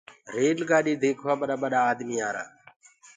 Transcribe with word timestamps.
ريل 0.33 0.59
گآڏي 0.69 0.93
ديکوآ 1.01 1.33
ٻڏآ 1.39 1.55
ڀڏآ 1.61 1.79
آدمي 1.91 2.17
آرآ۔ 2.27 2.43